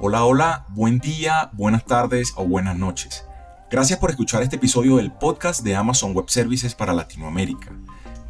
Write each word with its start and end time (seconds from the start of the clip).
Hola, 0.00 0.24
hola, 0.24 0.66
buen 0.70 0.98
día, 0.98 1.50
buenas 1.52 1.84
tardes 1.84 2.32
o 2.36 2.44
buenas 2.44 2.76
noches. 2.76 3.24
Gracias 3.70 3.98
por 3.98 4.10
escuchar 4.10 4.42
este 4.42 4.56
episodio 4.56 4.96
del 4.96 5.12
podcast 5.12 5.62
de 5.62 5.76
Amazon 5.76 6.12
Web 6.14 6.28
Services 6.28 6.74
para 6.74 6.92
Latinoamérica. 6.92 7.70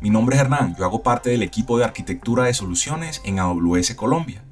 Mi 0.00 0.10
nombre 0.10 0.36
es 0.36 0.42
Hernán, 0.42 0.76
yo 0.76 0.84
hago 0.84 1.02
parte 1.02 1.30
del 1.30 1.42
equipo 1.42 1.78
de 1.78 1.84
arquitectura 1.84 2.44
de 2.44 2.54
soluciones 2.54 3.22
en 3.24 3.38
AWS 3.38 3.94
Colombia. 3.94 4.44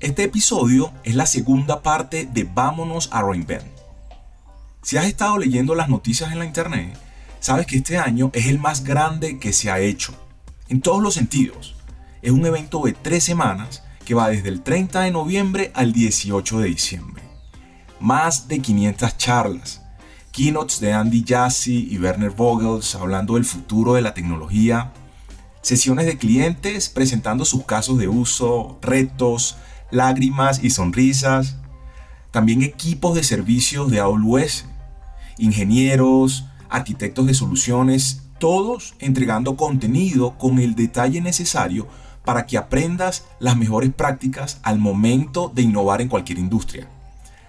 Este 0.00 0.24
episodio 0.24 0.90
es 1.04 1.14
la 1.14 1.26
segunda 1.26 1.82
parte 1.82 2.26
de 2.26 2.44
Vámonos 2.44 3.10
a 3.12 3.22
Reinvent. 3.22 3.68
Si 4.82 4.96
has 4.96 5.04
estado 5.04 5.36
leyendo 5.36 5.74
las 5.74 5.90
noticias 5.90 6.32
en 6.32 6.38
la 6.38 6.46
internet, 6.46 6.98
sabes 7.40 7.66
que 7.66 7.76
este 7.76 7.98
año 7.98 8.30
es 8.32 8.46
el 8.46 8.58
más 8.58 8.84
grande 8.84 9.38
que 9.38 9.52
se 9.52 9.70
ha 9.70 9.80
hecho, 9.80 10.14
en 10.68 10.80
todos 10.80 11.02
los 11.02 11.14
sentidos. 11.14 11.76
Es 12.22 12.32
un 12.32 12.44
evento 12.46 12.80
de 12.84 12.94
tres 12.94 13.22
semanas 13.22 13.84
que 14.08 14.14
va 14.14 14.30
desde 14.30 14.48
el 14.48 14.62
30 14.62 15.02
de 15.02 15.10
noviembre 15.10 15.70
al 15.74 15.92
18 15.92 16.60
de 16.60 16.68
diciembre. 16.68 17.22
Más 18.00 18.48
de 18.48 18.60
500 18.60 19.18
charlas, 19.18 19.82
keynotes 20.32 20.80
de 20.80 20.94
Andy 20.94 21.26
Jassy 21.28 21.88
y 21.90 21.98
Werner 21.98 22.30
Vogels 22.30 22.94
hablando 22.94 23.34
del 23.34 23.44
futuro 23.44 23.92
de 23.92 24.00
la 24.00 24.14
tecnología, 24.14 24.94
sesiones 25.60 26.06
de 26.06 26.16
clientes 26.16 26.88
presentando 26.88 27.44
sus 27.44 27.66
casos 27.66 27.98
de 27.98 28.08
uso, 28.08 28.78
retos, 28.80 29.58
lágrimas 29.90 30.64
y 30.64 30.70
sonrisas, 30.70 31.58
también 32.30 32.62
equipos 32.62 33.14
de 33.14 33.22
servicios 33.22 33.90
de 33.90 34.00
AWS, 34.00 34.64
ingenieros, 35.36 36.46
arquitectos 36.70 37.26
de 37.26 37.34
soluciones, 37.34 38.22
todos 38.38 38.94
entregando 39.00 39.58
contenido 39.58 40.38
con 40.38 40.60
el 40.60 40.76
detalle 40.76 41.20
necesario 41.20 41.88
para 42.28 42.44
que 42.44 42.58
aprendas 42.58 43.24
las 43.40 43.56
mejores 43.56 43.90
prácticas 43.90 44.60
al 44.62 44.78
momento 44.78 45.50
de 45.54 45.62
innovar 45.62 46.02
en 46.02 46.08
cualquier 46.08 46.38
industria. 46.38 46.86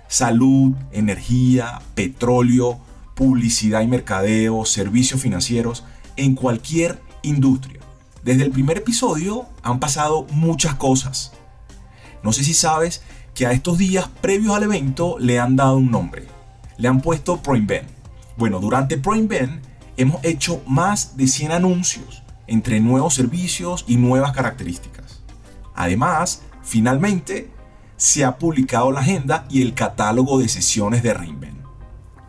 Salud, 0.07 0.73
energía, 0.93 1.81
petróleo, 1.95 2.79
publicidad 3.13 3.81
y 3.81 3.87
mercadeo, 3.87 4.63
servicios 4.63 5.19
financieros, 5.19 5.83
en 6.15 6.33
cualquier 6.33 7.01
industria. 7.23 7.81
Desde 8.23 8.43
el 8.43 8.51
primer 8.51 8.77
episodio 8.77 9.47
han 9.63 9.81
pasado 9.81 10.25
muchas 10.31 10.75
cosas. 10.75 11.33
No 12.23 12.31
sé 12.31 12.45
si 12.45 12.53
sabes 12.53 13.01
que 13.35 13.47
a 13.47 13.51
estos 13.51 13.77
días 13.77 14.07
previos 14.21 14.55
al 14.55 14.63
evento 14.63 15.17
le 15.19 15.41
han 15.41 15.57
dado 15.57 15.75
un 15.75 15.91
nombre. 15.91 16.25
Le 16.77 16.87
han 16.87 17.01
puesto 17.01 17.41
ProInvent. 17.41 17.89
Bueno, 18.37 18.61
durante 18.61 18.97
ProInvent 18.97 19.61
hemos 19.97 20.23
hecho 20.23 20.63
más 20.65 21.17
de 21.17 21.27
100 21.27 21.51
anuncios 21.51 22.23
entre 22.49 22.79
nuevos 22.79 23.13
servicios 23.13 23.85
y 23.87 23.97
nuevas 23.97 24.31
características. 24.31 25.21
Además, 25.75 26.43
finalmente, 26.63 27.51
se 27.95 28.23
ha 28.25 28.37
publicado 28.37 28.91
la 28.91 29.01
agenda 29.01 29.45
y 29.49 29.61
el 29.61 29.73
catálogo 29.73 30.39
de 30.39 30.47
sesiones 30.47 31.03
de 31.03 31.13
Reinvent. 31.13 31.59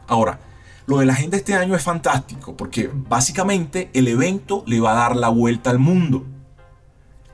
Ahora, 0.06 0.40
lo 0.86 0.98
de 0.98 1.06
la 1.06 1.12
agenda 1.12 1.36
este 1.36 1.54
año 1.54 1.76
es 1.76 1.82
fantástico 1.82 2.56
porque 2.56 2.90
básicamente 2.92 3.90
el 3.94 4.08
evento 4.08 4.64
le 4.66 4.80
va 4.80 4.92
a 4.92 5.02
dar 5.02 5.16
la 5.16 5.28
vuelta 5.28 5.70
al 5.70 5.78
mundo. 5.78 6.26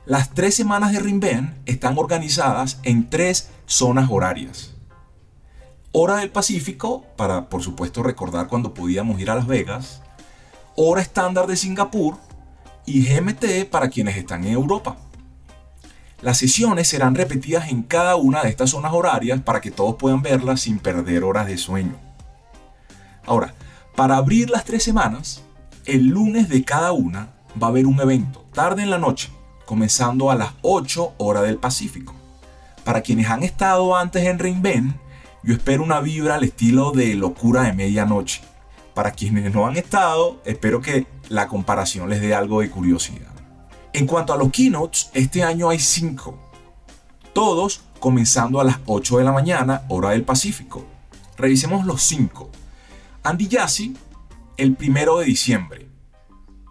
Las 0.05 0.33
tres 0.33 0.55
semanas 0.55 0.91
de 0.91 0.99
Reinvent 0.99 1.57
están 1.65 1.97
organizadas 1.97 2.79
en 2.83 3.09
tres 3.09 3.49
zonas 3.65 4.09
horarias. 4.11 4.75
Hora 5.91 6.17
del 6.17 6.29
Pacífico, 6.29 7.05
para 7.15 7.49
por 7.49 7.63
supuesto 7.63 8.03
recordar 8.03 8.47
cuando 8.47 8.75
podíamos 8.75 9.19
ir 9.19 9.31
a 9.31 9.35
Las 9.35 9.47
Vegas. 9.47 10.03
Hora 10.75 11.01
estándar 11.01 11.47
de 11.47 11.57
Singapur, 11.57 12.17
y 12.87 13.05
GMT 13.05 13.69
para 13.69 13.89
quienes 13.89 14.17
están 14.17 14.43
en 14.45 14.53
Europa. 14.53 14.97
Las 16.21 16.39
sesiones 16.39 16.87
serán 16.87 17.13
repetidas 17.13 17.69
en 17.69 17.83
cada 17.83 18.15
una 18.15 18.41
de 18.41 18.49
estas 18.49 18.71
zonas 18.71 18.93
horarias 18.93 19.39
para 19.41 19.61
que 19.61 19.69
todos 19.69 19.97
puedan 19.97 20.23
verlas 20.23 20.61
sin 20.61 20.79
perder 20.79 21.23
horas 21.23 21.45
de 21.45 21.59
sueño. 21.59 21.95
Ahora, 23.27 23.53
para 23.95 24.17
abrir 24.17 24.49
las 24.49 24.63
tres 24.63 24.81
semanas, 24.81 25.43
el 25.85 26.07
lunes 26.07 26.49
de 26.49 26.63
cada 26.63 26.91
una 26.93 27.33
va 27.61 27.67
a 27.67 27.69
haber 27.69 27.85
un 27.85 27.99
evento, 27.99 28.45
tarde 28.53 28.81
en 28.81 28.89
la 28.89 28.97
noche, 28.97 29.29
comenzando 29.65 30.31
a 30.31 30.35
las 30.35 30.53
8 30.61 31.15
horas 31.17 31.43
del 31.43 31.57
Pacífico. 31.57 32.15
Para 32.83 33.01
quienes 33.01 33.29
han 33.29 33.43
estado 33.43 33.95
antes 33.97 34.23
en 34.23 34.39
Reinvent, 34.39 34.95
yo 35.43 35.53
espero 35.53 35.83
una 35.83 35.99
vibra 35.99 36.35
al 36.35 36.45
estilo 36.45 36.91
de 36.91 37.15
locura 37.15 37.63
de 37.63 37.73
medianoche. 37.73 38.41
Para 38.93 39.11
quienes 39.11 39.53
no 39.53 39.67
han 39.67 39.77
estado, 39.77 40.41
espero 40.45 40.81
que 40.81 41.05
la 41.29 41.47
comparación 41.47 42.09
les 42.09 42.21
dé 42.21 42.33
algo 42.33 42.61
de 42.61 42.69
curiosidad. 42.69 43.31
En 43.93 44.05
cuanto 44.05 44.33
a 44.33 44.37
los 44.37 44.51
keynotes, 44.51 45.09
este 45.13 45.43
año 45.43 45.69
hay 45.69 45.79
5. 45.79 46.37
Todos 47.33 47.81
comenzando 47.99 48.59
a 48.59 48.63
las 48.63 48.77
8 48.85 49.17
de 49.17 49.23
la 49.23 49.31
mañana, 49.31 49.83
hora 49.89 50.11
del 50.11 50.23
Pacífico. 50.23 50.85
Revisemos 51.37 51.85
los 51.85 52.01
5. 52.03 52.49
Andy 53.23 53.47
Jassy, 53.49 53.95
el 54.57 54.75
primero 54.75 55.17
de 55.17 55.25
diciembre, 55.25 55.87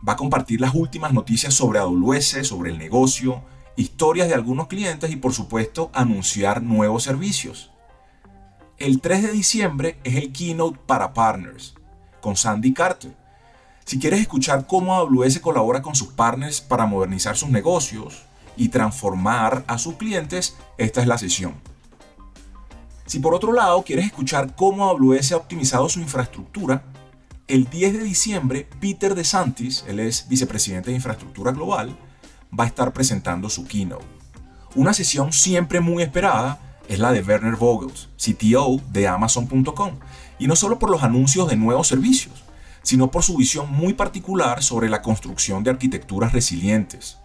va 0.06 0.14
a 0.14 0.16
compartir 0.16 0.60
las 0.60 0.74
últimas 0.74 1.12
noticias 1.12 1.54
sobre 1.54 1.78
AWS, 1.78 2.46
sobre 2.46 2.70
el 2.70 2.78
negocio, 2.78 3.42
historias 3.76 4.28
de 4.28 4.34
algunos 4.34 4.68
clientes 4.68 5.10
y 5.10 5.16
por 5.16 5.32
supuesto 5.32 5.90
anunciar 5.92 6.62
nuevos 6.62 7.02
servicios. 7.02 7.72
El 8.78 9.00
3 9.00 9.22
de 9.22 9.32
diciembre 9.32 9.98
es 10.04 10.16
el 10.16 10.32
keynote 10.32 10.78
para 10.86 11.12
partners 11.12 11.74
con 12.20 12.36
Sandy 12.36 12.72
Carter 12.72 13.25
si 13.86 14.00
quieres 14.00 14.20
escuchar 14.20 14.66
cómo 14.66 14.96
AWS 14.96 15.38
colabora 15.38 15.80
con 15.80 15.94
sus 15.94 16.08
partners 16.08 16.60
para 16.60 16.86
modernizar 16.86 17.36
sus 17.36 17.50
negocios 17.50 18.24
y 18.56 18.68
transformar 18.68 19.64
a 19.68 19.78
sus 19.78 19.94
clientes, 19.94 20.56
esta 20.76 21.00
es 21.00 21.06
la 21.06 21.18
sesión. 21.18 21.54
Si 23.06 23.20
por 23.20 23.32
otro 23.32 23.52
lado 23.52 23.84
quieres 23.84 24.06
escuchar 24.06 24.56
cómo 24.56 24.88
AWS 24.88 25.30
ha 25.32 25.36
optimizado 25.36 25.88
su 25.88 26.00
infraestructura, 26.00 26.82
el 27.46 27.70
10 27.70 27.92
de 27.92 28.02
diciembre 28.02 28.68
Peter 28.80 29.14
DeSantis, 29.14 29.84
él 29.86 30.00
es 30.00 30.26
vicepresidente 30.28 30.90
de 30.90 30.96
infraestructura 30.96 31.52
global, 31.52 31.96
va 32.58 32.64
a 32.64 32.66
estar 32.66 32.92
presentando 32.92 33.48
su 33.48 33.68
keynote. 33.68 34.04
Una 34.74 34.94
sesión 34.94 35.32
siempre 35.32 35.78
muy 35.78 36.02
esperada 36.02 36.58
es 36.88 36.98
la 36.98 37.12
de 37.12 37.22
Werner 37.22 37.54
Vogels, 37.54 38.08
CTO 38.16 38.80
de 38.90 39.06
Amazon.com, 39.06 39.92
y 40.40 40.48
no 40.48 40.56
solo 40.56 40.80
por 40.80 40.90
los 40.90 41.04
anuncios 41.04 41.48
de 41.48 41.56
nuevos 41.56 41.86
servicios, 41.86 42.45
sino 42.86 43.10
por 43.10 43.24
su 43.24 43.36
visión 43.36 43.72
muy 43.72 43.94
particular 43.94 44.62
sobre 44.62 44.88
la 44.88 45.02
construcción 45.02 45.64
de 45.64 45.70
arquitecturas 45.70 46.32
resilientes 46.32 47.18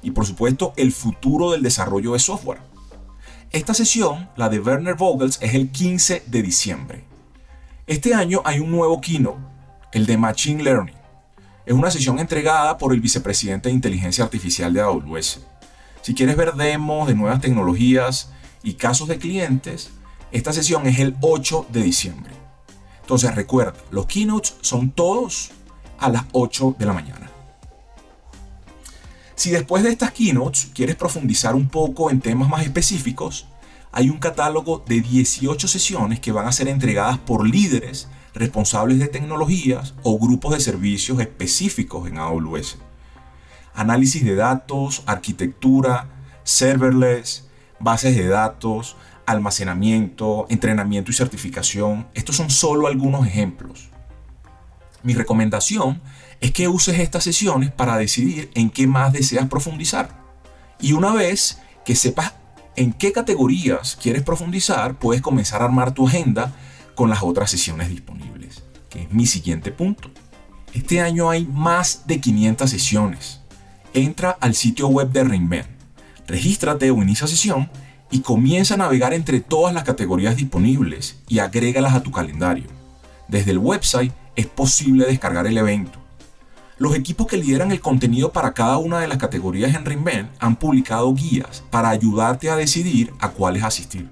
y 0.00 0.12
por 0.12 0.24
supuesto 0.24 0.72
el 0.76 0.92
futuro 0.92 1.50
del 1.50 1.60
desarrollo 1.60 2.12
de 2.12 2.20
software. 2.20 2.60
Esta 3.50 3.74
sesión, 3.74 4.30
la 4.36 4.48
de 4.48 4.60
Werner 4.60 4.94
Vogels, 4.94 5.38
es 5.42 5.54
el 5.54 5.72
15 5.72 6.22
de 6.24 6.42
diciembre. 6.42 7.04
Este 7.88 8.14
año 8.14 8.42
hay 8.44 8.60
un 8.60 8.70
nuevo 8.70 9.00
keynote, 9.00 9.40
el 9.90 10.06
de 10.06 10.16
Machine 10.16 10.62
Learning. 10.62 10.94
Es 11.66 11.74
una 11.74 11.90
sesión 11.90 12.20
entregada 12.20 12.78
por 12.78 12.94
el 12.94 13.00
vicepresidente 13.00 13.70
de 13.70 13.74
inteligencia 13.74 14.22
artificial 14.22 14.72
de 14.72 14.82
AWS. 14.82 15.40
Si 16.00 16.14
quieres 16.14 16.36
ver 16.36 16.54
demos 16.54 17.08
de 17.08 17.16
nuevas 17.16 17.40
tecnologías 17.40 18.30
y 18.62 18.74
casos 18.74 19.08
de 19.08 19.18
clientes, 19.18 19.90
esta 20.30 20.52
sesión 20.52 20.86
es 20.86 21.00
el 21.00 21.16
8 21.22 21.66
de 21.70 21.82
diciembre. 21.82 22.37
Entonces 23.08 23.34
recuerda, 23.34 23.72
los 23.90 24.04
keynotes 24.04 24.56
son 24.60 24.90
todos 24.90 25.50
a 25.98 26.10
las 26.10 26.24
8 26.32 26.76
de 26.78 26.84
la 26.84 26.92
mañana. 26.92 27.30
Si 29.34 29.48
después 29.48 29.82
de 29.82 29.88
estas 29.88 30.12
keynotes 30.12 30.68
quieres 30.74 30.94
profundizar 30.94 31.54
un 31.54 31.70
poco 31.70 32.10
en 32.10 32.20
temas 32.20 32.50
más 32.50 32.64
específicos, 32.64 33.46
hay 33.92 34.10
un 34.10 34.18
catálogo 34.18 34.84
de 34.86 35.00
18 35.00 35.68
sesiones 35.68 36.20
que 36.20 36.32
van 36.32 36.46
a 36.46 36.52
ser 36.52 36.68
entregadas 36.68 37.16
por 37.16 37.48
líderes 37.48 38.08
responsables 38.34 38.98
de 38.98 39.08
tecnologías 39.08 39.94
o 40.02 40.18
grupos 40.18 40.52
de 40.52 40.60
servicios 40.60 41.18
específicos 41.18 42.06
en 42.08 42.18
AWS. 42.18 42.76
Análisis 43.72 44.22
de 44.22 44.34
datos, 44.34 45.02
arquitectura, 45.06 46.10
serverless, 46.44 47.48
bases 47.80 48.14
de 48.14 48.28
datos, 48.28 48.96
almacenamiento, 49.28 50.46
entrenamiento 50.48 51.10
y 51.10 51.14
certificación. 51.14 52.08
Estos 52.14 52.36
son 52.36 52.50
solo 52.50 52.86
algunos 52.86 53.26
ejemplos. 53.26 53.90
Mi 55.02 55.12
recomendación 55.12 56.00
es 56.40 56.52
que 56.52 56.66
uses 56.66 56.98
estas 56.98 57.24
sesiones 57.24 57.70
para 57.70 57.98
decidir 57.98 58.50
en 58.54 58.70
qué 58.70 58.86
más 58.86 59.12
deseas 59.12 59.46
profundizar. 59.48 60.18
Y 60.80 60.94
una 60.94 61.12
vez 61.12 61.60
que 61.84 61.94
sepas 61.94 62.32
en 62.74 62.92
qué 62.92 63.12
categorías 63.12 63.98
quieres 64.00 64.22
profundizar, 64.22 64.98
puedes 64.98 65.20
comenzar 65.20 65.60
a 65.60 65.66
armar 65.66 65.92
tu 65.92 66.08
agenda 66.08 66.54
con 66.94 67.10
las 67.10 67.22
otras 67.22 67.50
sesiones 67.50 67.90
disponibles, 67.90 68.62
que 68.88 69.02
es 69.02 69.12
mi 69.12 69.26
siguiente 69.26 69.72
punto. 69.72 70.10
Este 70.72 71.02
año 71.02 71.28
hay 71.28 71.44
más 71.44 72.06
de 72.06 72.20
500 72.20 72.70
sesiones. 72.70 73.40
Entra 73.92 74.30
al 74.40 74.54
sitio 74.54 74.88
web 74.88 75.10
de 75.10 75.24
Reinvent, 75.24 75.68
regístrate 76.26 76.90
o 76.90 77.02
inicia 77.02 77.26
sesión 77.26 77.70
y 78.10 78.20
comienza 78.20 78.74
a 78.74 78.78
navegar 78.78 79.12
entre 79.12 79.40
todas 79.40 79.74
las 79.74 79.84
categorías 79.84 80.36
disponibles 80.36 81.18
y 81.28 81.40
agrégalas 81.40 81.94
a 81.94 82.02
tu 82.02 82.10
calendario. 82.10 82.66
Desde 83.28 83.50
el 83.50 83.58
website 83.58 84.12
es 84.36 84.46
posible 84.46 85.06
descargar 85.06 85.46
el 85.46 85.58
evento. 85.58 85.98
Los 86.78 86.94
equipos 86.94 87.26
que 87.26 87.36
lideran 87.36 87.72
el 87.72 87.80
contenido 87.80 88.32
para 88.32 88.54
cada 88.54 88.78
una 88.78 89.00
de 89.00 89.08
las 89.08 89.18
categorías 89.18 89.74
en 89.74 89.84
Reinvent 89.84 90.30
han 90.38 90.56
publicado 90.56 91.12
guías 91.12 91.64
para 91.70 91.90
ayudarte 91.90 92.50
a 92.50 92.56
decidir 92.56 93.12
a 93.18 93.30
cuáles 93.30 93.64
asistir. 93.64 94.08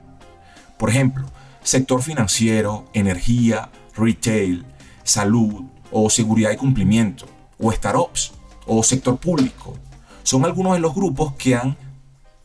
Por 0.76 0.90
ejemplo, 0.90 1.24
sector 1.62 2.02
financiero, 2.02 2.84
energía, 2.92 3.70
retail, 3.96 4.66
salud 5.04 5.64
o 5.92 6.10
seguridad 6.10 6.50
y 6.50 6.56
cumplimiento, 6.56 7.26
o 7.58 7.70
startups, 7.72 8.32
o 8.66 8.82
sector 8.82 9.16
público. 9.16 9.74
Son 10.24 10.44
algunos 10.44 10.72
de 10.72 10.80
los 10.80 10.94
grupos 10.94 11.34
que 11.34 11.54
han 11.54 11.76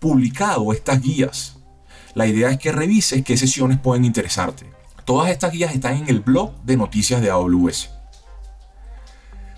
publicado 0.01 0.73
estas 0.73 0.99
guías. 0.99 1.57
La 2.15 2.25
idea 2.25 2.49
es 2.49 2.57
que 2.57 2.71
revises 2.71 3.23
qué 3.23 3.37
sesiones 3.37 3.79
pueden 3.79 4.03
interesarte. 4.03 4.65
Todas 5.05 5.29
estas 5.29 5.51
guías 5.51 5.75
están 5.75 5.95
en 5.95 6.09
el 6.09 6.21
blog 6.21 6.59
de 6.63 6.75
noticias 6.75 7.21
de 7.21 7.29
AWS. 7.29 7.91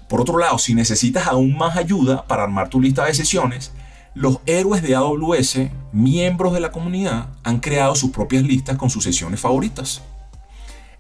Por 0.09 0.19
otro 0.19 0.37
lado, 0.37 0.57
si 0.57 0.75
necesitas 0.75 1.27
aún 1.27 1.57
más 1.57 1.77
ayuda 1.77 2.27
para 2.27 2.43
armar 2.43 2.67
tu 2.67 2.81
lista 2.81 3.05
de 3.05 3.13
sesiones, 3.13 3.71
los 4.15 4.39
héroes 4.45 4.83
de 4.83 4.95
AWS, 4.95 5.59
miembros 5.93 6.51
de 6.51 6.59
la 6.59 6.71
comunidad, 6.71 7.29
han 7.43 7.61
creado 7.61 7.95
sus 7.95 8.11
propias 8.11 8.43
listas 8.43 8.75
con 8.75 8.89
sus 8.89 9.05
sesiones 9.05 9.39
favoritas. 9.39 10.01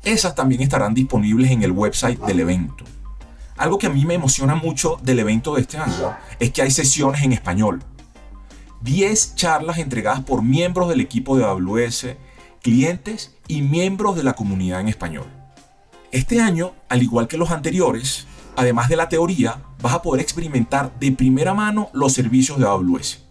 Esas 0.03 0.35
también 0.35 0.61
estarán 0.61 0.93
disponibles 0.93 1.51
en 1.51 1.63
el 1.63 1.73
website 1.73 2.19
del 2.21 2.39
evento. 2.39 2.85
Algo 3.57 3.77
que 3.77 3.87
a 3.87 3.91
mí 3.91 4.05
me 4.05 4.13
emociona 4.13 4.55
mucho 4.55 4.97
del 5.03 5.19
evento 5.19 5.55
de 5.55 5.61
este 5.61 5.77
año 5.77 6.15
es 6.39 6.51
que 6.51 6.61
hay 6.61 6.71
sesiones 6.71 7.23
en 7.23 7.33
español. 7.33 7.83
10 8.83 9.35
charlas 9.35 9.77
entregadas 9.77 10.21
por 10.21 10.43
miembros 10.43 10.89
del 10.89 10.99
equipo 10.99 11.37
de 11.37 11.45
AWS, 11.45 12.17
clientes 12.61 13.33
y 13.47 13.61
miembros 13.61 14.17
de 14.17 14.23
la 14.23 14.33
comunidad 14.33 14.81
en 14.81 14.89
español. 14.89 15.25
Este 16.11 16.41
año, 16.41 16.73
al 16.89 17.01
igual 17.01 17.29
que 17.29 17.37
los 17.37 17.51
anteriores, 17.51 18.27
además 18.57 18.89
de 18.89 18.97
la 18.97 19.07
teoría, 19.07 19.61
vas 19.81 19.93
a 19.93 20.01
poder 20.01 20.21
experimentar 20.21 20.91
de 20.99 21.13
primera 21.13 21.53
mano 21.53 21.89
los 21.93 22.11
servicios 22.11 22.59
de 22.59 22.65
AWS. 22.65 23.23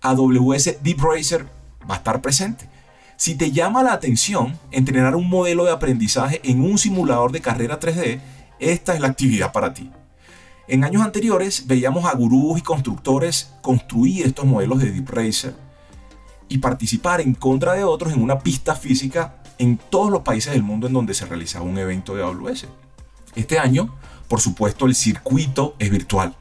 AWS 0.00 0.82
Deep 0.82 0.98
Racer 0.98 1.46
va 1.88 1.96
a 1.96 1.98
estar 1.98 2.22
presente. 2.22 2.68
Si 3.16 3.34
te 3.34 3.52
llama 3.52 3.82
la 3.82 3.92
atención 3.92 4.58
entrenar 4.70 5.14
un 5.14 5.28
modelo 5.28 5.64
de 5.64 5.72
aprendizaje 5.72 6.40
en 6.42 6.62
un 6.62 6.78
simulador 6.78 7.32
de 7.32 7.42
carrera 7.42 7.78
3D, 7.78 8.20
esta 8.60 8.94
es 8.94 9.00
la 9.00 9.08
actividad 9.08 9.52
para 9.52 9.74
ti. 9.74 9.90
En 10.68 10.84
años 10.84 11.02
anteriores 11.02 11.66
veíamos 11.66 12.04
a 12.04 12.14
gurús 12.14 12.58
y 12.58 12.62
constructores 12.62 13.54
construir 13.62 14.26
estos 14.26 14.44
modelos 14.44 14.80
de 14.80 14.90
Deep 14.90 15.08
Racer 15.08 15.56
y 16.46 16.58
participar 16.58 17.22
en 17.22 17.32
contra 17.32 17.72
de 17.72 17.84
otros 17.84 18.12
en 18.12 18.22
una 18.22 18.40
pista 18.40 18.74
física 18.74 19.42
en 19.56 19.78
todos 19.78 20.10
los 20.10 20.20
países 20.20 20.52
del 20.52 20.62
mundo 20.62 20.86
en 20.86 20.92
donde 20.92 21.14
se 21.14 21.24
realizaba 21.24 21.64
un 21.64 21.78
evento 21.78 22.14
de 22.14 22.22
AWS. 22.22 22.66
Este 23.34 23.58
año, 23.58 23.94
por 24.28 24.42
supuesto, 24.42 24.84
el 24.84 24.94
circuito 24.94 25.74
es 25.78 25.90
virtual. 25.90 26.36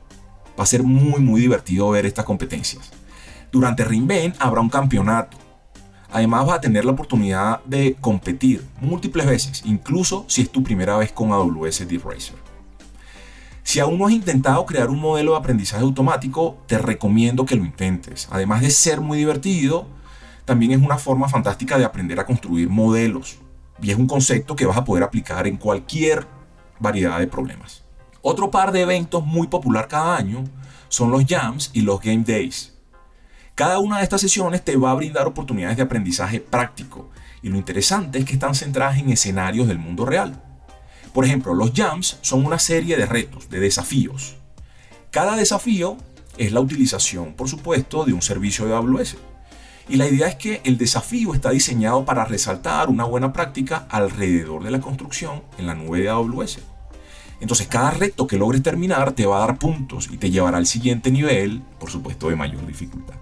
Va 0.60 0.64
a 0.64 0.68
ser 0.68 0.84
muy 0.84 1.22
muy 1.22 1.40
divertido 1.40 1.90
ver 1.90 2.06
estas 2.06 2.26
competencias. 2.26 2.92
Durante 3.50 3.86
Reinvent 3.86 4.36
habrá 4.40 4.60
un 4.60 4.70
campeonato. 4.70 5.38
Además 6.12 6.48
vas 6.48 6.58
a 6.58 6.62
tener 6.62 6.84
la 6.84 6.92
oportunidad 6.92 7.64
de 7.64 7.96
competir 8.02 8.68
múltiples 8.82 9.26
veces, 9.26 9.62
incluso 9.64 10.26
si 10.28 10.42
es 10.42 10.50
tu 10.50 10.64
primera 10.64 10.98
vez 10.98 11.14
con 11.14 11.32
AWS 11.32 11.88
Deep 11.88 12.04
Racer. 12.04 12.47
Si 13.68 13.82
aún 13.82 14.00
no 14.00 14.06
has 14.06 14.14
intentado 14.14 14.66
crear 14.66 14.90
un 14.90 15.02
modelo 15.02 15.34
de 15.34 15.40
aprendizaje 15.40 15.84
automático, 15.84 16.58
te 16.68 16.78
recomiendo 16.78 17.46
que 17.46 17.58
lo 17.58 17.66
intentes. 17.66 18.30
Además 18.32 18.62
de 18.62 18.70
ser 18.70 19.02
muy 19.02 19.18
divertido, 19.18 19.86
también 20.46 20.72
es 20.72 20.82
una 20.82 20.98
forma 20.98 21.28
fantástica 21.28 21.78
de 21.78 21.84
aprender 21.84 22.18
a 22.18 22.26
construir 22.26 22.70
modelos. 22.70 23.40
Y 23.82 23.92
es 23.92 23.98
un 23.98 24.08
concepto 24.08 24.56
que 24.56 24.66
vas 24.66 24.78
a 24.78 24.86
poder 24.86 25.04
aplicar 25.04 25.48
en 25.48 25.58
cualquier 25.58 26.26
variedad 26.80 27.20
de 27.20 27.28
problemas. 27.28 27.84
Otro 28.22 28.50
par 28.52 28.72
de 28.72 28.84
eventos 28.84 29.26
muy 29.26 29.48
popular 29.48 29.90
cada 29.90 30.16
año 30.16 30.46
son 30.88 31.12
los 31.12 31.26
Jams 31.26 31.72
y 31.74 31.82
los 31.82 32.00
Game 32.00 32.24
Days. 32.26 32.74
Cada 33.54 33.80
una 33.80 33.98
de 33.98 34.04
estas 34.04 34.22
sesiones 34.22 34.64
te 34.64 34.78
va 34.78 34.92
a 34.92 34.96
brindar 34.96 35.28
oportunidades 35.28 35.76
de 35.76 35.84
aprendizaje 35.84 36.40
práctico 36.40 37.10
y 37.42 37.50
lo 37.50 37.58
interesante 37.58 38.18
es 38.18 38.24
que 38.24 38.36
están 38.36 38.56
centradas 38.56 38.98
en 38.98 39.10
escenarios 39.10 39.68
del 39.68 39.78
mundo 39.78 40.06
real. 40.06 40.47
Por 41.14 41.26
ejemplo, 41.26 41.54
los 41.54 41.74
jams 41.74 42.18
son 42.22 42.46
una 42.46 42.60
serie 42.60 42.98
de 42.98 43.06
retos, 43.06 43.50
de 43.50 43.60
desafíos. 43.60 44.36
Cada 45.12 45.36
desafío 45.36 45.98
es 46.38 46.52
la 46.52 46.60
utilización, 46.60 47.34
por 47.34 47.50
supuesto, 47.50 48.06
de 48.06 48.14
un 48.14 48.22
servicio 48.22 48.66
de 48.66 48.76
AWS. 48.76 49.18
Y 49.90 49.96
la 49.96 50.08
idea 50.08 50.28
es 50.28 50.36
que 50.36 50.62
el 50.66 50.78
desafío 50.78 51.34
está 51.34 51.52
diseñado 51.52 52.04
para 52.04 52.26
resaltar 52.26 52.90
una 52.90 53.06
buena 53.06 53.32
práctica 53.32 53.88
alrededor 53.90 54.64
de 54.64 54.72
la 54.72 54.82
construcción 54.82 55.44
en 55.58 55.66
la 55.66 55.76
nube 55.76 56.02
de 56.02 56.10
AWS. 56.10 56.60
Entonces 57.40 57.68
cada 57.68 57.92
reto 57.92 58.28
que 58.28 58.38
logres 58.38 58.64
terminar 58.64 59.14
te 59.14 59.26
va 59.26 59.38
a 59.38 59.48
dar 59.48 59.60
puntos 59.60 60.10
y 60.12 60.18
te 60.18 60.30
llevará 60.30 60.58
al 60.58 60.66
siguiente 60.66 61.12
nivel, 61.12 61.62
por 61.80 61.90
supuesto 61.90 62.30
de 62.30 62.36
mayor 62.36 62.66
dificultad. 62.66 63.16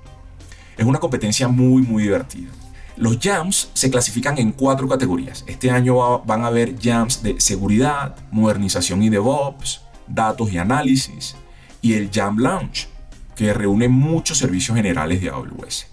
Es 0.78 0.86
una 0.86 1.00
competencia 1.00 1.48
muy 1.48 1.84
muy 1.84 2.04
divertida. 2.04 2.50
Los 2.98 3.20
jams 3.20 3.70
se 3.74 3.92
clasifican 3.92 4.38
en 4.38 4.54
cuatro 4.54 4.88
categorías. 4.88 5.44
Este 5.48 5.70
año 5.70 6.20
van 6.24 6.44
a 6.44 6.48
haber 6.48 6.80
jams 6.82 7.22
de 7.24 7.40
seguridad, 7.42 8.16
modernización 8.32 9.04
y 9.04 9.10
DevOps, 9.10 9.82
datos 10.08 10.52
y 10.54 10.58
análisis, 10.58 11.36
y 11.82 11.94
el 11.94 12.10
Jam 12.10 12.38
Launch, 12.40 12.88
que 13.36 13.54
reúne 13.54 13.90
muchos 13.90 14.38
servicios 14.38 14.78
generales 14.78 15.22
de 15.22 15.30
AWS. 15.30 15.88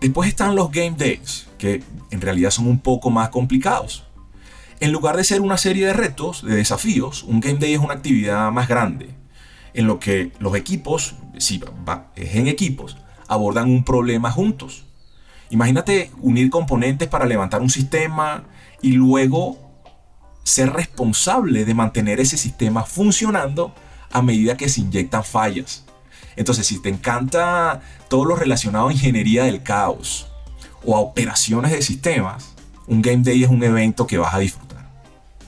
Después 0.00 0.30
están 0.30 0.56
los 0.56 0.70
Game 0.70 0.96
Days, 0.96 1.48
que 1.58 1.82
en 2.10 2.20
realidad 2.22 2.50
son 2.50 2.66
un 2.66 2.80
poco 2.80 3.10
más 3.10 3.28
complicados. 3.28 4.04
En 4.80 4.92
lugar 4.92 5.18
de 5.18 5.24
ser 5.24 5.42
una 5.42 5.58
serie 5.58 5.86
de 5.86 5.92
retos, 5.92 6.42
de 6.42 6.56
desafíos, 6.56 7.24
un 7.24 7.40
Game 7.40 7.58
Day 7.58 7.74
es 7.74 7.80
una 7.80 7.92
actividad 7.92 8.50
más 8.50 8.66
grande, 8.68 9.10
en 9.74 9.86
lo 9.86 10.00
que 10.00 10.32
los 10.38 10.56
equipos, 10.56 11.16
si 11.36 11.60
es 12.16 12.34
en 12.34 12.46
equipos, 12.46 12.96
abordan 13.28 13.68
un 13.68 13.84
problema 13.84 14.30
juntos. 14.30 14.86
Imagínate 15.50 16.10
unir 16.20 16.48
componentes 16.48 17.08
para 17.08 17.26
levantar 17.26 17.60
un 17.60 17.70
sistema 17.70 18.44
y 18.80 18.92
luego 18.92 19.58
ser 20.44 20.72
responsable 20.72 21.64
de 21.64 21.74
mantener 21.74 22.20
ese 22.20 22.36
sistema 22.36 22.84
funcionando 22.84 23.74
a 24.12 24.22
medida 24.22 24.56
que 24.56 24.68
se 24.68 24.80
inyectan 24.80 25.24
fallas. 25.24 25.84
Entonces, 26.36 26.66
si 26.66 26.80
te 26.80 26.88
encanta 26.88 27.82
todo 28.08 28.24
lo 28.24 28.36
relacionado 28.36 28.88
a 28.88 28.92
ingeniería 28.92 29.44
del 29.44 29.62
caos 29.62 30.28
o 30.84 30.96
a 30.96 31.00
operaciones 31.00 31.72
de 31.72 31.82
sistemas, 31.82 32.54
un 32.86 33.02
Game 33.02 33.22
Day 33.22 33.44
es 33.44 33.50
un 33.50 33.62
evento 33.62 34.06
que 34.06 34.18
vas 34.18 34.34
a 34.34 34.38
disfrutar. 34.38 34.88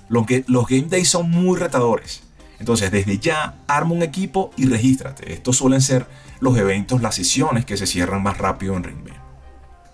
Los, 0.09 0.27
los 0.47 0.67
Game 0.67 0.89
Days 0.89 1.09
son 1.09 1.31
muy 1.31 1.59
retadores. 1.59 2.23
Entonces, 2.59 2.91
desde 2.91 3.19
ya, 3.19 3.57
arma 3.67 3.95
un 3.95 4.03
equipo 4.03 4.51
y 4.57 4.67
regístrate. 4.67 5.33
Estos 5.33 5.57
suelen 5.57 5.81
ser 5.81 6.07
los 6.41 6.57
eventos, 6.57 7.03
las 7.03 7.15
sesiones 7.15 7.65
que 7.65 7.77
se 7.77 7.87
cierran 7.87 8.23
más 8.23 8.39
rápido 8.39 8.77
en 8.77 8.85
Ringman. 8.85 9.22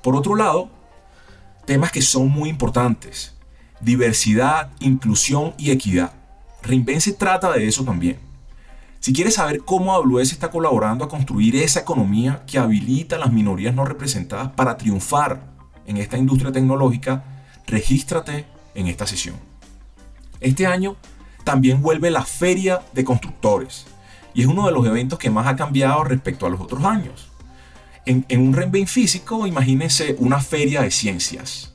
Por 0.09 0.17
otro 0.17 0.37
lado, 0.37 0.71
temas 1.67 1.93
que 1.93 2.01
son 2.01 2.31
muy 2.31 2.49
importantes. 2.49 3.37
Diversidad, 3.79 4.71
inclusión 4.81 5.53
y 5.59 5.71
equidad. 5.71 6.15
Reinvent 6.63 7.19
trata 7.19 7.53
de 7.53 7.69
eso 7.69 7.85
también. 7.85 8.19
Si 9.01 9.13
quieres 9.13 9.35
saber 9.35 9.61
cómo 9.67 9.93
AWS 9.93 10.33
está 10.33 10.51
colaborando 10.51 11.05
a 11.05 11.11
construir 11.11 11.57
esa 11.57 11.81
economía 11.81 12.43
que 12.47 12.59
habilita 12.59 13.17
a 13.17 13.19
las 13.19 13.31
minorías 13.31 13.75
no 13.75 13.85
representadas 13.85 14.51
para 14.53 14.79
triunfar 14.79 15.43
en 15.85 15.99
esta 15.99 16.17
industria 16.17 16.53
tecnológica, 16.53 17.23
regístrate 17.67 18.47
en 18.75 18.87
esta 18.87 19.07
sesión. 19.07 19.37
Este 20.41 20.67
año 20.67 20.97
también 21.45 21.83
vuelve 21.83 22.11
la 22.11 22.25
Feria 22.25 22.81
de 22.95 23.05
Constructores 23.05 23.85
y 24.33 24.41
es 24.41 24.47
uno 24.47 24.65
de 24.65 24.73
los 24.73 24.87
eventos 24.87 25.19
que 25.19 25.29
más 25.29 25.47
ha 25.47 25.57
cambiado 25.57 26.03
respecto 26.03 26.47
a 26.47 26.49
los 26.49 26.63
otros 26.63 26.83
años. 26.87 27.29
En, 28.09 28.25
un 28.41 28.55
Reinvent 28.55 28.89
físico, 28.89 29.47
imagínense 29.47 30.17
una 30.19 30.41
feria 30.41 30.81
de 30.81 30.91
ciencias. 30.91 31.75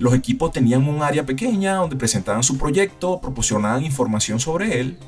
Los 0.00 0.12
equipos 0.12 0.50
tenían 0.50 0.88
un 0.88 1.04
área 1.04 1.24
pequeña 1.24 1.76
donde 1.76 1.94
presentaban 1.94 2.42
su 2.42 2.58
proyecto, 2.58 3.20
proporcionaban 3.20 3.84
información 3.84 4.40
sobre 4.40 4.80
él, 4.80 4.98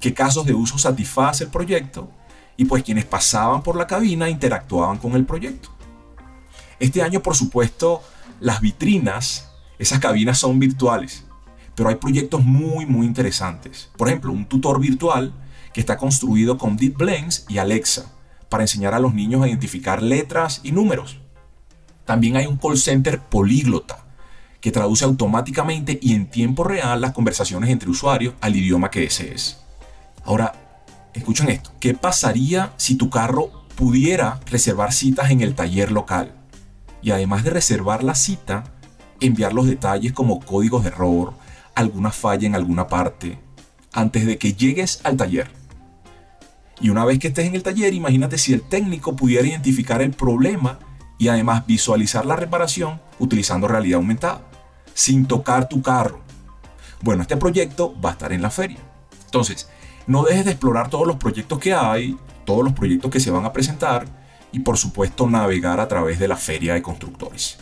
qué 0.00 0.14
casos 0.14 0.46
de 0.46 0.54
uso 0.54 0.78
satisface 0.78 1.44
el 1.44 1.50
proyecto 1.50 2.10
y 2.56 2.64
pues 2.64 2.82
quienes 2.82 3.04
pasaban 3.04 3.62
por 3.62 3.76
la 3.76 3.86
cabina 3.86 4.30
interactuaban 4.30 4.96
con 4.96 5.12
el 5.12 5.26
proyecto. 5.26 5.68
Este 6.78 7.02
año, 7.02 7.20
por 7.22 7.36
supuesto, 7.36 8.02
las 8.40 8.62
vitrinas, 8.62 9.50
esas 9.78 9.98
cabinas 9.98 10.38
son 10.38 10.58
virtuales, 10.58 11.26
pero 11.74 11.90
hay 11.90 11.96
proyectos 11.96 12.42
muy 12.42 12.86
muy 12.86 13.04
interesantes. 13.04 13.90
Por 13.98 14.08
ejemplo, 14.08 14.32
un 14.32 14.46
tutor 14.46 14.80
virtual 14.80 15.34
que 15.74 15.80
está 15.80 15.98
construido 15.98 16.56
con 16.56 16.78
Deep 16.78 16.96
Blends 16.96 17.44
y 17.50 17.58
Alexa 17.58 18.10
para 18.52 18.64
enseñar 18.64 18.92
a 18.92 18.98
los 18.98 19.14
niños 19.14 19.42
a 19.42 19.48
identificar 19.48 20.02
letras 20.02 20.60
y 20.62 20.72
números. 20.72 21.16
También 22.04 22.36
hay 22.36 22.44
un 22.44 22.58
call 22.58 22.76
center 22.76 23.18
políglota 23.18 24.04
que 24.60 24.70
traduce 24.70 25.06
automáticamente 25.06 25.98
y 26.02 26.12
en 26.12 26.26
tiempo 26.26 26.62
real 26.62 27.00
las 27.00 27.12
conversaciones 27.12 27.70
entre 27.70 27.88
usuarios 27.88 28.34
al 28.42 28.54
idioma 28.54 28.90
que 28.90 29.00
desees. 29.00 29.62
Ahora, 30.26 30.52
escuchen 31.14 31.48
esto. 31.48 31.72
¿Qué 31.80 31.94
pasaría 31.94 32.74
si 32.76 32.96
tu 32.96 33.08
carro 33.08 33.64
pudiera 33.74 34.38
reservar 34.44 34.92
citas 34.92 35.30
en 35.30 35.40
el 35.40 35.54
taller 35.54 35.90
local? 35.90 36.34
Y 37.00 37.12
además 37.12 37.44
de 37.44 37.50
reservar 37.50 38.04
la 38.04 38.14
cita, 38.14 38.64
enviar 39.20 39.54
los 39.54 39.66
detalles 39.66 40.12
como 40.12 40.40
códigos 40.40 40.82
de 40.82 40.90
error, 40.90 41.32
alguna 41.74 42.10
falla 42.10 42.46
en 42.46 42.54
alguna 42.54 42.86
parte, 42.86 43.38
antes 43.94 44.26
de 44.26 44.36
que 44.36 44.52
llegues 44.52 45.00
al 45.04 45.16
taller. 45.16 45.61
Y 46.82 46.90
una 46.90 47.04
vez 47.04 47.20
que 47.20 47.28
estés 47.28 47.46
en 47.46 47.54
el 47.54 47.62
taller, 47.62 47.94
imagínate 47.94 48.36
si 48.36 48.52
el 48.52 48.60
técnico 48.60 49.14
pudiera 49.14 49.46
identificar 49.46 50.02
el 50.02 50.10
problema 50.10 50.80
y 51.16 51.28
además 51.28 51.64
visualizar 51.64 52.26
la 52.26 52.34
reparación 52.34 53.00
utilizando 53.20 53.68
realidad 53.68 53.98
aumentada, 53.98 54.42
sin 54.92 55.26
tocar 55.26 55.68
tu 55.68 55.80
carro. 55.80 56.20
Bueno, 57.00 57.22
este 57.22 57.36
proyecto 57.36 57.94
va 58.00 58.10
a 58.10 58.12
estar 58.12 58.32
en 58.32 58.42
la 58.42 58.50
feria. 58.50 58.80
Entonces, 59.26 59.68
no 60.08 60.24
dejes 60.24 60.44
de 60.44 60.50
explorar 60.50 60.90
todos 60.90 61.06
los 61.06 61.16
proyectos 61.16 61.60
que 61.60 61.72
hay, 61.72 62.16
todos 62.44 62.64
los 62.64 62.72
proyectos 62.72 63.12
que 63.12 63.20
se 63.20 63.30
van 63.30 63.44
a 63.44 63.52
presentar 63.52 64.04
y 64.50 64.58
por 64.58 64.76
supuesto 64.76 65.30
navegar 65.30 65.78
a 65.78 65.86
través 65.86 66.18
de 66.18 66.26
la 66.26 66.36
feria 66.36 66.74
de 66.74 66.82
constructores. 66.82 67.58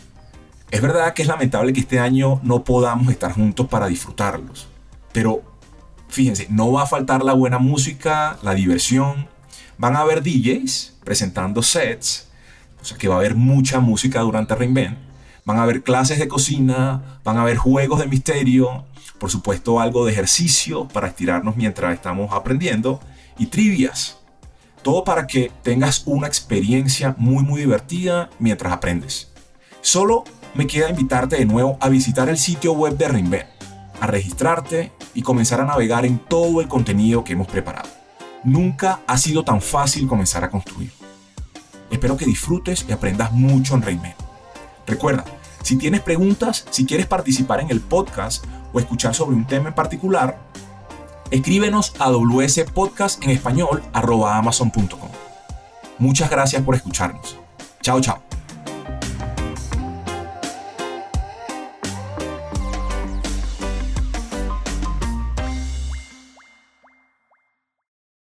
Es 0.71 0.81
verdad 0.81 1.13
que 1.13 1.21
es 1.21 1.27
lamentable 1.27 1.73
que 1.73 1.81
este 1.81 1.99
año 1.99 2.39
no 2.41 2.63
podamos 2.63 3.09
estar 3.09 3.33
juntos 3.33 3.67
para 3.67 3.85
disfrutarlos, 3.85 4.67
pero 5.13 5.50
fíjense, 6.11 6.47
no 6.49 6.71
va 6.71 6.83
a 6.83 6.87
faltar 6.87 7.23
la 7.23 7.33
buena 7.33 7.57
música, 7.57 8.37
la 8.43 8.53
diversión, 8.53 9.27
van 9.77 9.95
a 9.95 9.99
haber 9.99 10.21
DJs 10.21 10.97
presentando 11.03 11.63
sets, 11.63 12.27
o 12.81 12.85
sea 12.85 12.97
que 12.97 13.07
va 13.07 13.15
a 13.15 13.17
haber 13.19 13.35
mucha 13.35 13.79
música 13.79 14.19
durante 14.21 14.53
Reinvent, 14.53 14.97
van 15.45 15.57
a 15.57 15.63
haber 15.63 15.81
clases 15.83 16.19
de 16.19 16.27
cocina, 16.27 17.19
van 17.23 17.37
a 17.37 17.41
haber 17.41 17.57
juegos 17.57 17.99
de 17.99 18.07
misterio, 18.07 18.85
por 19.17 19.31
supuesto 19.31 19.79
algo 19.79 20.05
de 20.05 20.11
ejercicio 20.11 20.87
para 20.87 21.07
estirarnos 21.07 21.55
mientras 21.55 21.93
estamos 21.93 22.33
aprendiendo 22.33 22.99
y 23.37 23.47
trivias. 23.47 24.17
Todo 24.83 25.03
para 25.03 25.27
que 25.27 25.51
tengas 25.61 26.03
una 26.07 26.27
experiencia 26.27 27.15
muy 27.17 27.43
muy 27.43 27.61
divertida 27.61 28.31
mientras 28.39 28.73
aprendes. 28.73 29.31
Solo 29.81 30.23
me 30.55 30.67
queda 30.67 30.89
invitarte 30.89 31.37
de 31.37 31.45
nuevo 31.45 31.77
a 31.79 31.89
visitar 31.89 32.29
el 32.29 32.37
sitio 32.37 32.73
web 32.73 32.97
de 32.97 33.07
Reinvent, 33.07 33.47
a 33.99 34.07
registrarte 34.07 34.91
y 35.13 35.21
comenzar 35.21 35.61
a 35.61 35.65
navegar 35.65 36.05
en 36.05 36.19
todo 36.19 36.61
el 36.61 36.67
contenido 36.67 37.23
que 37.23 37.33
hemos 37.33 37.47
preparado. 37.47 37.89
Nunca 38.43 39.01
ha 39.07 39.17
sido 39.17 39.43
tan 39.43 39.61
fácil 39.61 40.07
comenzar 40.07 40.43
a 40.43 40.49
construir. 40.49 40.91
Espero 41.89 42.17
que 42.17 42.25
disfrutes 42.25 42.85
y 42.87 42.91
aprendas 42.91 43.31
mucho 43.31 43.75
en 43.75 43.81
Reinvent. 43.81 44.15
Recuerda, 44.87 45.25
si 45.61 45.75
tienes 45.75 46.01
preguntas, 46.01 46.65
si 46.71 46.85
quieres 46.85 47.05
participar 47.05 47.59
en 47.59 47.69
el 47.69 47.81
podcast 47.81 48.45
o 48.73 48.79
escuchar 48.79 49.13
sobre 49.13 49.35
un 49.35 49.45
tema 49.45 49.69
en 49.69 49.75
particular, 49.75 50.37
escríbenos 51.29 51.93
a 51.99 52.09
wspodcast 52.09 53.23
en 53.23 53.29
español. 53.31 53.83
Muchas 55.99 56.29
gracias 56.29 56.63
por 56.63 56.75
escucharnos. 56.75 57.37
Chao, 57.81 58.01
chao. 58.01 58.30